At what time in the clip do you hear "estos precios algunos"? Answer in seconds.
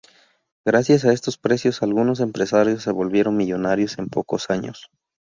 1.13-2.21